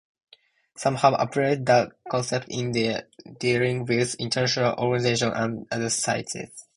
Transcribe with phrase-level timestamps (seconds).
[0.77, 3.07] Some have applied the concept in their
[3.39, 6.65] dealings with international organizations and other states.